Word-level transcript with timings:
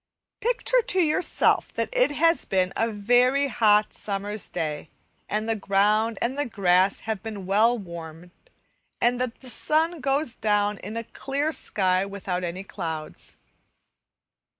Picture 0.39 0.81
to 0.81 0.99
yourself 0.99 1.71
that 1.75 1.89
it 1.95 2.09
has 2.09 2.43
been 2.43 2.73
a 2.75 2.89
very 2.89 3.49
hot 3.49 3.93
summer's 3.93 4.49
day, 4.49 4.89
and 5.29 5.47
the 5.47 5.55
ground 5.55 6.17
and 6.23 6.35
the 6.35 6.47
grass 6.47 7.01
have 7.01 7.21
been 7.21 7.45
well 7.45 7.77
warmed, 7.77 8.31
and 8.99 9.21
that 9.21 9.41
the 9.41 9.49
sun 9.51 9.99
goes 10.01 10.35
down 10.35 10.79
in 10.79 10.97
a 10.97 11.03
clear 11.03 11.51
sky 11.51 12.03
without 12.03 12.43
any 12.43 12.63
clouds. 12.63 13.37